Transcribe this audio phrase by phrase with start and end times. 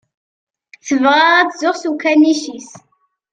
[0.87, 2.69] Tebɣa ad tzuxx s ukanic-is.